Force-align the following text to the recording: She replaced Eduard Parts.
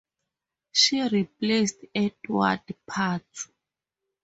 She 0.71 0.99
replaced 1.07 1.85
Eduard 1.93 2.63
Parts. 2.87 3.49